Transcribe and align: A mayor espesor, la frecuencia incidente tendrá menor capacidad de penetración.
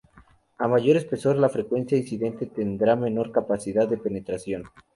A 0.57 0.67
mayor 0.67 0.95
espesor, 0.97 1.35
la 1.37 1.47
frecuencia 1.47 1.95
incidente 1.95 2.47
tendrá 2.47 2.95
menor 2.95 3.31
capacidad 3.31 3.87
de 3.87 3.99
penetración. 3.99 4.63